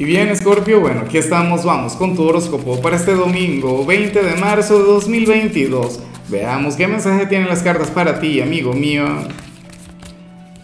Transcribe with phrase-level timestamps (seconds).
[0.00, 4.34] Y bien, Scorpio, bueno, aquí estamos, vamos con tu horóscopo para este domingo, 20 de
[4.36, 6.00] marzo de 2022.
[6.30, 9.04] Veamos qué mensaje tienen las cartas para ti, amigo mío.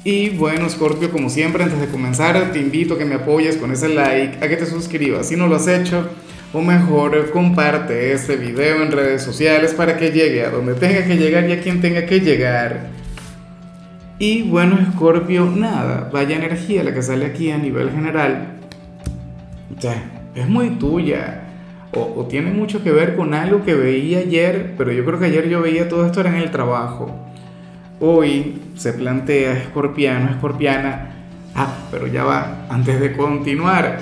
[0.05, 3.71] Y bueno, Scorpio, como siempre, antes de comenzar, te invito a que me apoyes con
[3.71, 6.09] ese like, a que te suscribas si no lo has hecho,
[6.55, 11.19] o mejor, comparte este video en redes sociales para que llegue a donde tenga que
[11.19, 12.89] llegar y a quien tenga que llegar.
[14.19, 18.56] Y bueno, Scorpio, nada, vaya energía la que sale aquí a nivel general
[19.77, 21.43] o sea, es muy tuya.
[21.93, 25.49] O, tiene mucho que ver con algo que veía ayer, pero yo creo que ayer
[25.49, 27.11] yo veía todo esto era en el trabajo.
[28.01, 31.13] Hoy se plantea escorpiano, escorpiana.
[31.55, 33.99] Ah, pero ya va, antes de continuar,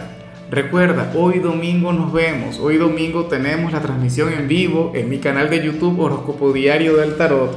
[0.50, 2.59] recuerda, hoy domingo nos vemos.
[2.59, 7.16] Hoy domingo tenemos la transmisión en vivo en mi canal de YouTube Horóscopo Diario del
[7.16, 7.56] Tarot.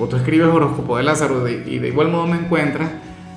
[0.00, 2.90] O tú escribes Horóscopo de Lázaro y de igual modo me encuentras.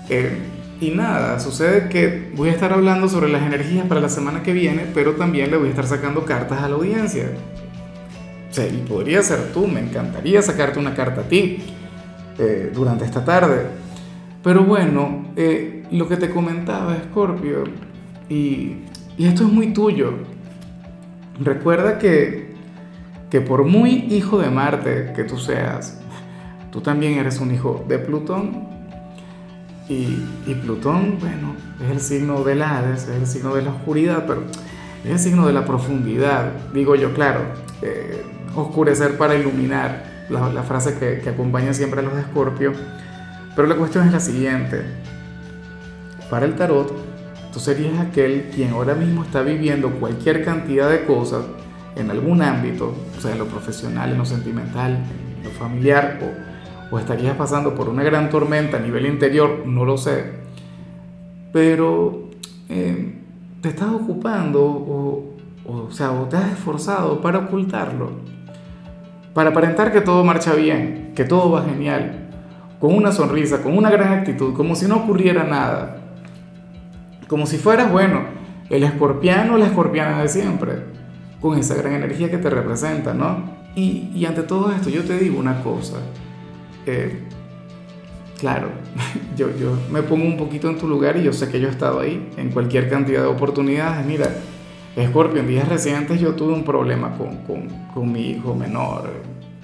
[0.09, 0.35] Eh,
[0.81, 4.53] y nada, sucede que voy a estar hablando sobre las energías para la semana que
[4.53, 7.25] viene, pero también le voy a estar sacando cartas a la audiencia.
[8.49, 11.57] O sea, y podría ser tú, me encantaría sacarte una carta a ti
[12.38, 13.63] eh, durante esta tarde.
[14.41, 17.66] Pero bueno, eh, lo que te comentaba, Scorpio,
[18.30, 18.77] y,
[19.17, 20.13] y esto es muy tuyo.
[21.41, 22.53] Recuerda que,
[23.30, 26.00] que por muy hijo de Marte que tú seas,
[26.72, 28.69] tú también eres un hijo de Plutón
[29.89, 34.43] y, Plutón, bueno, es el signo del Hades, es el signo de la oscuridad, pero
[35.03, 36.51] es el signo de la profundidad.
[36.73, 37.41] Digo yo, claro,
[37.81, 38.23] eh,
[38.55, 42.77] oscurecer para iluminar, la, frase que, que, acompaña siempre a los de.
[43.55, 44.83] Pero la cuestión es la siguiente.
[46.29, 46.93] Para el tarot,
[47.51, 51.45] tú serías aquel quien ahora mismo está viviendo cualquier cantidad de cosas
[51.95, 54.99] en algún ámbito, o sea, en lo profesional, en lo sentimental,
[55.37, 56.48] en lo familiar o
[56.91, 60.31] o estarías pasando por una gran tormenta a nivel interior, no lo sé,
[61.53, 62.29] pero
[62.69, 63.15] eh,
[63.61, 68.11] te estás ocupando o, o, sea, o te has esforzado para ocultarlo,
[69.33, 72.28] para aparentar que todo marcha bien, que todo va genial,
[72.79, 75.97] con una sonrisa, con una gran actitud, como si no ocurriera nada,
[77.28, 78.22] como si fueras, bueno,
[78.69, 80.83] el escorpiano o la escorpiana de siempre,
[81.41, 83.59] con esa gran energía que te representa, ¿no?
[83.75, 85.97] Y, y ante todo esto yo te digo una cosa,
[88.40, 88.69] claro,
[89.38, 91.72] yo, yo me pongo un poquito en tu lugar y yo sé que yo he
[91.72, 94.06] estado ahí en cualquier cantidad de oportunidades.
[94.06, 94.28] Mira,
[95.07, 99.09] Scorpio, en días recientes yo tuve un problema con, con, con mi hijo menor.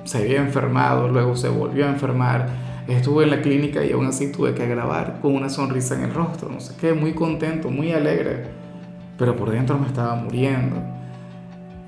[0.04, 2.48] Se había enfermado, luego se volvió a enfermar.
[2.88, 6.14] Estuve en la clínica y aún así tuve que grabar con una sonrisa en el
[6.14, 6.50] rostro.
[6.50, 8.44] No sé qué, muy contento, muy alegre.
[9.18, 10.76] Pero por dentro me estaba muriendo.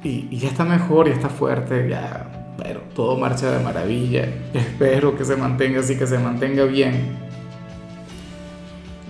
[0.04, 2.27] Y, y ya está mejor, y está fuerte, ya
[2.58, 4.28] pero todo marcha de maravilla.
[4.54, 7.18] Espero que se mantenga así, que se mantenga bien.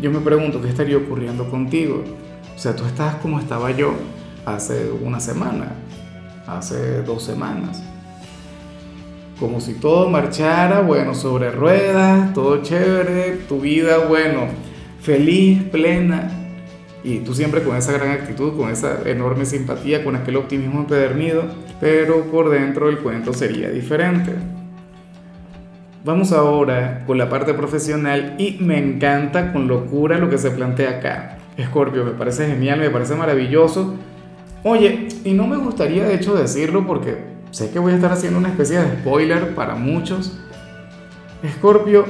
[0.01, 2.03] Yo me pregunto qué estaría ocurriendo contigo.
[2.55, 3.93] O sea, tú estás como estaba yo
[4.45, 5.71] hace una semana,
[6.45, 7.81] hace dos semanas.
[9.39, 14.47] Como si todo marchara, bueno, sobre ruedas, todo chévere, tu vida, bueno,
[15.01, 16.31] feliz, plena.
[17.03, 21.45] Y tú siempre con esa gran actitud, con esa enorme simpatía, con aquel optimismo empedernido
[21.79, 24.33] pero por dentro el cuento sería diferente.
[26.03, 30.91] Vamos ahora con la parte profesional y me encanta con locura lo que se plantea
[30.91, 31.37] acá.
[31.61, 33.95] Scorpio, me parece genial, me parece maravilloso.
[34.63, 37.17] Oye, y no me gustaría de hecho decirlo porque
[37.51, 40.39] sé que voy a estar haciendo una especie de spoiler para muchos.
[41.57, 42.05] Scorpio,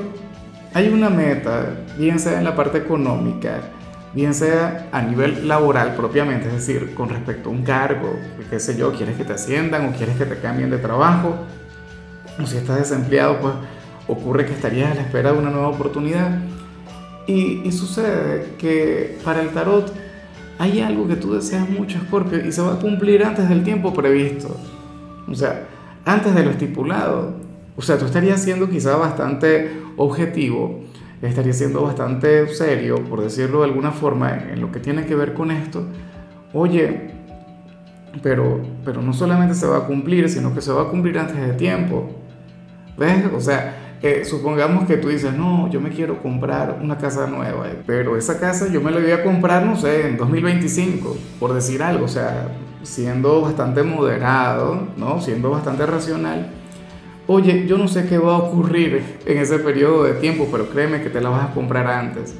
[0.74, 3.62] hay una meta, bien en la parte económica,
[4.14, 8.16] bien sea a nivel laboral propiamente, es decir, con respecto a un cargo,
[8.50, 11.36] qué sé yo, quieres que te asciendan o quieres que te cambien de trabajo,
[12.42, 13.54] o si estás desempleado, pues
[14.08, 16.40] ocurre que estarías a la espera de una nueva oportunidad.
[17.28, 19.92] Y, sucede que para el tarot
[20.58, 23.94] hay algo que tú deseas mucho, Scorpio, y se va a cumplir antes del tiempo
[23.94, 24.56] previsto.
[25.30, 25.68] O sea,
[26.06, 27.34] antes de lo estipulado.
[27.76, 30.84] O sea, tú estarías siendo quizá bastante objetivo
[31.22, 35.34] estaría siendo bastante serio, por decirlo de alguna forma, en lo que tiene que ver
[35.34, 35.86] con esto,
[36.54, 37.12] oye,
[38.22, 41.36] pero, pero no solamente se va a cumplir, sino que se va a cumplir antes
[41.36, 42.10] de tiempo.
[42.98, 43.26] ¿Ves?
[43.36, 47.66] O sea, eh, supongamos que tú dices, no, yo me quiero comprar una casa nueva,
[47.86, 51.82] pero esa casa yo me la voy a comprar, no sé, en 2025, por decir
[51.84, 52.50] algo, o sea,
[52.84, 55.20] siendo bastante moderado, ¿no?
[55.22, 56.52] Siendo bastante racional
[57.28, 61.02] oye, yo no sé qué va a ocurrir en ese periodo de tiempo, pero créeme
[61.02, 62.36] que te la vas a comprar antes.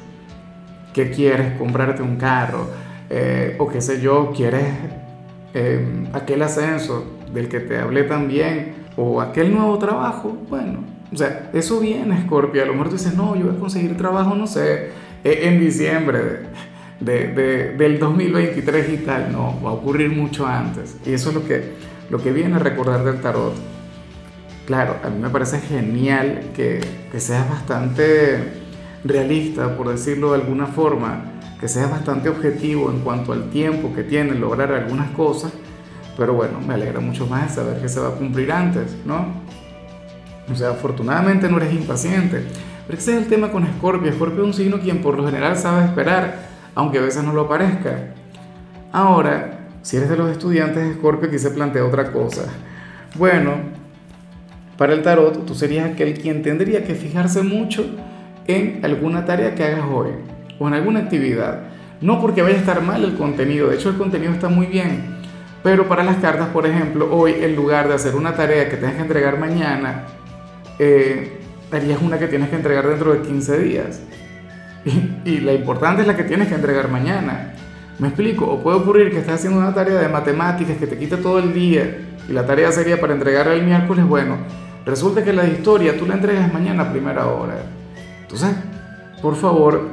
[0.92, 1.56] ¿Qué quieres?
[1.58, 2.66] Comprarte un carro.
[3.10, 4.66] Eh, o qué sé yo, quieres
[5.54, 8.88] em, aquel ascenso del que te hablé también.
[8.96, 10.36] O aquel nuevo trabajo.
[10.48, 10.80] Bueno,
[11.12, 12.62] o sea, eso viene, Scorpio.
[12.62, 14.88] A lo mejor tú dices, no, yo voy a conseguir trabajo, no sé,
[15.22, 16.18] e, en diciembre
[17.00, 20.96] de, del 2023 y tal, no, va a ocurrir mucho antes.
[21.06, 21.74] Y eso es lo que,
[22.10, 23.54] lo que viene a recordar del tarot.
[24.68, 26.80] Claro, a mí me parece genial que,
[27.10, 28.52] que seas bastante
[29.02, 31.22] realista, por decirlo de alguna forma,
[31.58, 35.52] que seas bastante objetivo en cuanto al tiempo que tiene lograr algunas cosas,
[36.18, 39.28] pero bueno, me alegra mucho más saber que se va a cumplir antes, ¿no?
[40.52, 42.44] O sea, afortunadamente no eres impaciente.
[42.86, 44.12] Pero ese es el tema con Scorpio.
[44.12, 46.40] Scorpio es un signo quien por lo general sabe esperar,
[46.74, 48.12] aunque a veces no lo parezca.
[48.92, 52.42] Ahora, si eres de los estudiantes de Scorpio, aquí se plantea otra cosa.
[53.14, 53.77] Bueno,
[54.78, 57.84] para el tarot, tú serías aquel quien tendría que fijarse mucho
[58.46, 60.10] en alguna tarea que hagas hoy
[60.58, 61.62] o en alguna actividad.
[62.00, 65.18] No porque vaya a estar mal el contenido, de hecho el contenido está muy bien,
[65.64, 68.94] pero para las cartas, por ejemplo, hoy en lugar de hacer una tarea que tengas
[68.94, 70.04] que entregar mañana,
[70.78, 71.40] eh,
[71.72, 74.00] harías una que tienes que entregar dentro de 15 días.
[75.24, 77.52] Y, la importante es la que tienes que entregar mañana.
[77.98, 78.46] ¿Me explico?
[78.46, 81.52] O puede ocurrir que estés haciendo una tarea de matemáticas que te quita todo el
[81.52, 81.98] día
[82.28, 84.06] y la tarea sería para entregarla el miércoles.
[84.06, 84.38] Bueno,
[84.84, 87.62] resulta que la historia tú la entregas mañana a primera hora.
[88.22, 88.50] Entonces,
[89.20, 89.88] por favor,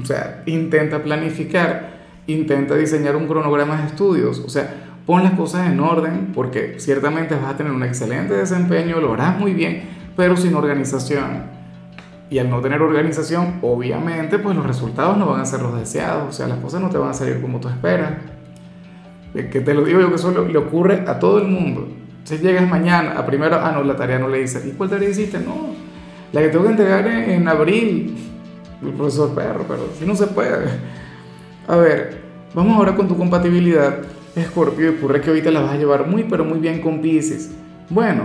[0.00, 1.96] o sea, intenta planificar,
[2.26, 4.74] intenta diseñar un cronograma de estudios, o sea,
[5.06, 9.38] pon las cosas en orden porque ciertamente vas a tener un excelente desempeño, lo harás
[9.38, 9.82] muy bien,
[10.16, 11.56] pero sin organización.
[12.28, 16.28] Y al no tener organización, obviamente, pues los resultados no van a ser los deseados,
[16.28, 18.14] o sea, las cosas no te van a salir como tú esperas.
[19.32, 21.86] Que te lo digo yo que eso le ocurre a todo el mundo.
[22.26, 24.66] Si llegas mañana a primero, ah, no, la tarea no le hice.
[24.68, 25.38] ¿Y cuál tarea hiciste?
[25.38, 25.68] No,
[26.32, 28.16] la que tengo que entregar en abril
[28.82, 30.66] el profesor perro, pero si no se puede.
[31.68, 32.20] A ver,
[32.52, 33.98] vamos ahora con tu compatibilidad,
[34.34, 37.52] Escorpio, ocurre que ahorita la vas a llevar muy, pero muy bien con Pisces.
[37.90, 38.24] Bueno,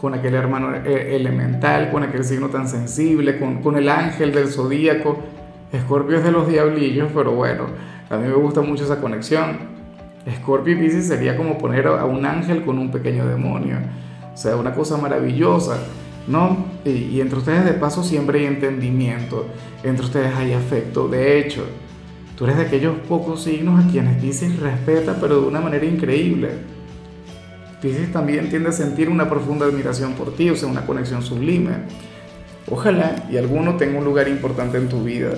[0.00, 4.48] con aquel hermano eh, elemental, con aquel signo tan sensible, con, con el ángel del
[4.48, 5.20] zodíaco.
[5.70, 7.66] Escorpio es de los diablillos, pero bueno,
[8.10, 9.70] a mí me gusta mucho esa conexión.
[10.26, 13.78] Escorpio y Pisces sería como poner a un ángel con un pequeño demonio.
[14.32, 15.78] O sea, una cosa maravillosa.
[16.26, 16.66] ¿no?
[16.84, 19.46] Y, entre ustedes de paso siempre hay entendimiento,
[19.82, 21.08] entre ustedes hay afecto.
[21.08, 21.64] De hecho,
[22.36, 26.50] tú eres de aquellos pocos signos a quienes Pisces respeta, pero de una manera increíble.
[27.80, 31.72] Pisces también tiende a sentir una profunda admiración por ti, o sea, una conexión sublime.
[32.70, 35.32] Ojalá y alguno tenga un lugar importante en tu vida.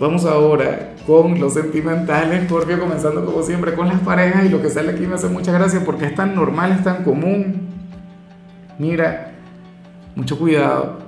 [0.00, 4.68] Vamos ahora con los sentimentales, Scorpio, comenzando como siempre con las parejas y lo que
[4.68, 7.68] sale aquí me hace mucha gracia porque es tan normal, es tan común.
[8.78, 9.32] Mira,
[10.16, 10.98] mucho cuidado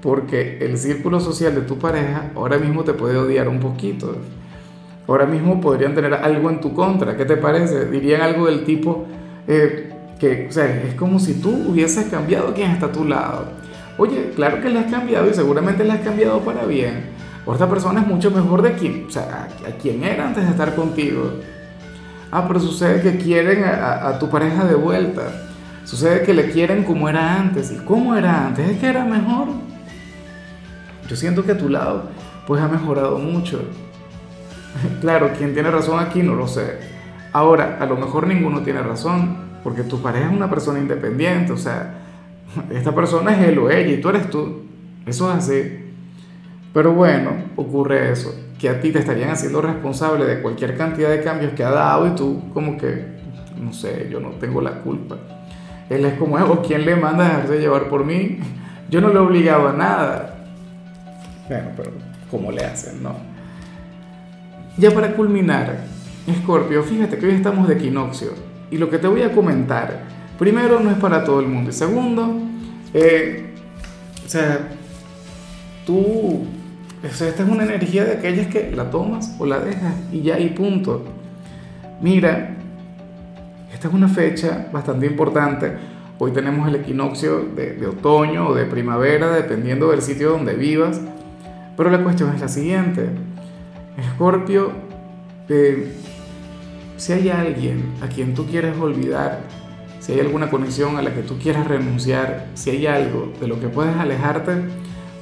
[0.00, 4.16] porque el círculo social de tu pareja ahora mismo te puede odiar un poquito.
[5.08, 7.16] Ahora mismo podrían tener algo en tu contra.
[7.16, 7.86] ¿Qué te parece?
[7.86, 9.06] Dirían algo del tipo
[9.48, 13.46] eh, que, o sea, es como si tú hubieses cambiado quien está a tu lado.
[13.98, 17.16] Oye, claro que le has cambiado y seguramente le has cambiado para bien.
[17.46, 20.50] O esta persona es mucho mejor de quien, o sea, a, quien era antes de
[20.50, 21.30] estar contigo.
[22.30, 25.22] Ah, pero sucede que quieren a tu pareja de vuelta
[25.86, 27.70] Sucede que le quieren como era antes.
[27.70, 28.68] ¿Y cómo era antes?
[28.68, 29.46] Es que era mejor.
[31.08, 32.10] Yo siento que a tu lado
[32.44, 33.60] pues ha mejorado mucho.
[35.00, 36.24] claro, ¿quién tiene razón aquí?
[36.24, 36.78] No lo sé.
[37.32, 41.56] Ahora, a lo mejor ninguno tiene razón, porque tu pareja es una persona independiente, o
[41.56, 41.94] sea,
[42.70, 44.62] esta persona es él o ella y tú eres tú.
[45.06, 45.85] Eso es así.
[46.76, 51.22] Pero bueno, ocurre eso, que a ti te estarían haciendo responsable de cualquier cantidad de
[51.22, 53.02] cambios que ha dado y tú como que,
[53.58, 55.16] no sé, yo no tengo la culpa.
[55.88, 58.40] Él es como, o ¿quién le manda a dejarse llevar por mí?
[58.90, 60.36] Yo no le he obligado a nada.
[61.48, 61.92] Bueno, pero
[62.30, 63.16] ¿cómo le hacen, no?
[64.76, 65.78] Ya para culminar,
[66.26, 68.32] Escorpio, fíjate que hoy estamos de equinoccio.
[68.70, 70.02] Y lo que te voy a comentar,
[70.38, 71.70] primero, no es para todo el mundo.
[71.70, 72.36] Y segundo,
[72.92, 73.54] eh,
[74.26, 74.68] o sea,
[75.86, 76.44] tú,
[77.06, 80.50] esta es una energía de aquellas que la tomas o la dejas y ya y
[80.50, 81.04] punto.
[82.00, 82.56] Mira,
[83.72, 85.76] esta es una fecha bastante importante.
[86.18, 91.00] Hoy tenemos el equinoccio de, otoño o de primavera, dependiendo del sitio donde vivas.
[91.76, 93.10] Pero la cuestión es la siguiente.
[93.98, 94.72] Escorpio,
[96.96, 99.40] si hay alguien a quien tú quieres olvidar,
[100.00, 103.60] si hay alguna conexión a la que tú quieras renunciar, si hay algo de lo
[103.60, 104.52] que puedes alejarte,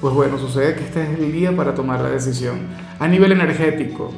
[0.00, 2.60] pues bueno, sucede que este es el día para tomar la decisión.
[2.98, 4.12] A nivel energético,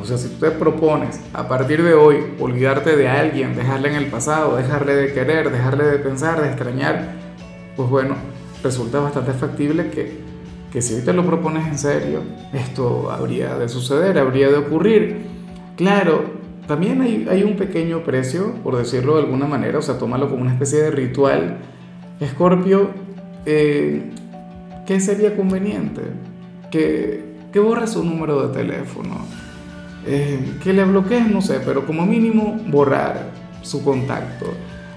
[0.00, 3.96] o sea, si tú te propones a partir de hoy olvidarte de alguien, dejarle en
[3.96, 7.08] el pasado, dejarle de querer, dejarle de pensar, de extrañar,
[7.76, 8.14] pues bueno,
[8.62, 10.18] resulta bastante factible que,
[10.72, 12.20] que si hoy te lo propones en serio,
[12.52, 15.26] esto habría de suceder, habría de ocurrir.
[15.76, 16.38] Claro,
[16.68, 20.42] también hay, hay un pequeño precio, por decirlo de alguna manera, o sea, tómalo como
[20.42, 21.58] una especie de ritual.
[22.20, 22.90] Escorpio,
[23.46, 24.12] eh,
[24.88, 26.00] ¿qué sería conveniente?
[26.70, 29.18] que, que borres su número de teléfono,
[30.06, 33.30] eh, que le bloquees, no sé, pero como mínimo borrar
[33.60, 34.46] su contacto,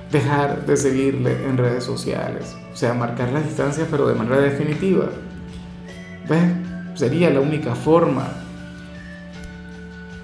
[0.09, 5.09] dejar de seguirle en redes sociales, o sea, marcar la distancia pero de manera definitiva.
[6.29, 6.41] ¿Ves?
[6.95, 8.29] Sería la única forma.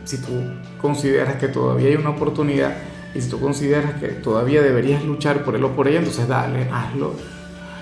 [0.05, 0.31] Si tú
[0.81, 2.73] consideras que todavía hay una oportunidad
[3.13, 6.69] y si tú consideras que todavía deberías luchar por él o por ella, entonces dale,
[6.71, 7.36] hazlo.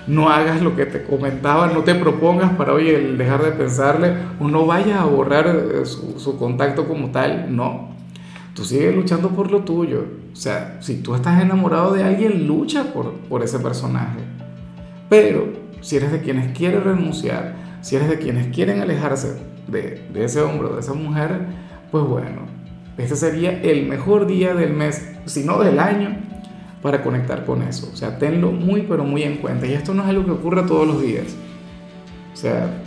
[0.06, 4.14] No hagas lo que te comentaba, no te propongas para hoy el dejar de pensarle
[4.38, 7.90] o no vayas a borrar eh, su, contacto como tal, no.
[8.54, 10.04] Tú sigues luchando por lo tuyo.
[10.32, 14.20] O sea, si tú estás enamorado de alguien, lucha por, por ese personaje.
[15.08, 15.48] Pero
[15.80, 20.40] si eres de quienes quieren renunciar, si eres de quienes quieren alejarse de, de ese
[20.40, 21.40] hombre o de esa mujer,
[21.90, 22.42] pues bueno,
[22.98, 26.16] este sería el mejor día del mes, si no del año,
[26.86, 27.90] para conectar con eso.
[27.92, 29.66] O sea, tenlo muy, pero muy en cuenta.
[29.66, 31.34] Y esto no es algo que ocurra todos los días.
[32.32, 32.80] O sea,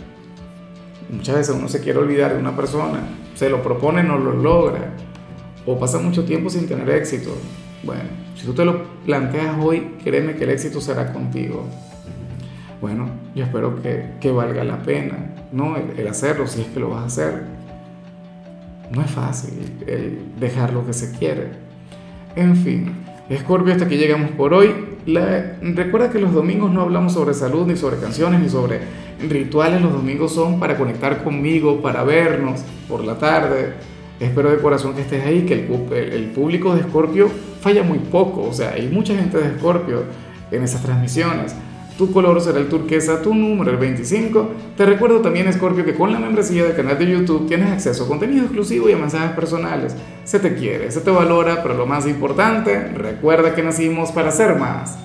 [1.10, 3.00] muchas veces uno se quiere olvidar de una persona,
[3.34, 4.94] se lo propone, no lo logra,
[5.66, 7.36] o pasa mucho tiempo sin tener éxito.
[7.82, 8.04] Bueno,
[8.36, 11.66] si tú te lo planteas hoy, créeme que el éxito será contigo.
[12.80, 15.76] Bueno, yo espero que, que valga la pena, ¿no?
[15.76, 17.42] El, el hacerlo, si es que lo vas a hacer.
[18.92, 21.48] No es fácil el dejar lo que se quiere.
[22.34, 22.94] En fin,
[23.38, 24.74] Scorpio, hasta aquí llegamos por hoy.
[25.62, 28.80] Recuerda que los domingos no hablamos sobre salud, ni sobre canciones, ni sobre
[29.28, 29.80] rituales.
[29.80, 33.74] Los domingos son para conectar conmigo, para vernos por la tarde.
[34.18, 38.42] Espero de corazón que estés ahí, que el, público de Scorpio falla muy poco.
[38.42, 40.02] O sea, hay mucha gente de Scorpio
[40.50, 41.54] en esas transmisiones.
[42.00, 44.50] Tu color será el turquesa, tu número el 25.
[44.74, 48.08] Te recuerdo también, Scorpio, que con la membresía del canal de YouTube tienes acceso a
[48.08, 49.94] contenido exclusivo y a mensajes personales.
[50.24, 54.56] Se te quiere, se te valora, pero lo más importante, recuerda que nacimos para ser
[54.56, 54.98] más.